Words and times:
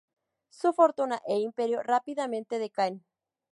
Su 0.49 0.73
fortuna 0.73 1.21
e 1.27 1.37
imperio 1.37 1.83
rápidamente 1.83 2.57
decaen. 2.57 3.05